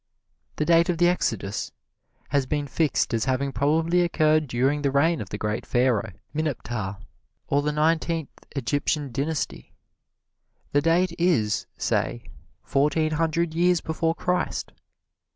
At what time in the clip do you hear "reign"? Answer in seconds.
4.89-5.21